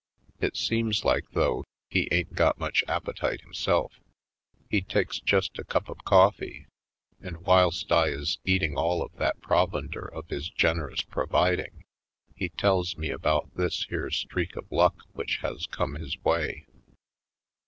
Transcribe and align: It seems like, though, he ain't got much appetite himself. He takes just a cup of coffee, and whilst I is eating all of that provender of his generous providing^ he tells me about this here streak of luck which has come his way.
It 0.39 0.57
seems 0.57 1.05
like, 1.05 1.29
though, 1.33 1.63
he 1.87 2.07
ain't 2.11 2.33
got 2.33 2.57
much 2.57 2.83
appetite 2.87 3.41
himself. 3.41 3.99
He 4.67 4.81
takes 4.81 5.19
just 5.19 5.59
a 5.59 5.63
cup 5.63 5.89
of 5.89 6.03
coffee, 6.05 6.65
and 7.21 7.41
whilst 7.45 7.91
I 7.91 8.07
is 8.07 8.39
eating 8.43 8.75
all 8.75 9.03
of 9.03 9.13
that 9.17 9.41
provender 9.41 10.03
of 10.11 10.27
his 10.29 10.49
generous 10.49 11.03
providing^ 11.03 11.81
he 12.35 12.49
tells 12.49 12.97
me 12.97 13.11
about 13.11 13.53
this 13.55 13.83
here 13.85 14.09
streak 14.09 14.55
of 14.55 14.71
luck 14.71 14.95
which 15.13 15.37
has 15.43 15.67
come 15.67 15.93
his 15.93 16.17
way. 16.23 16.65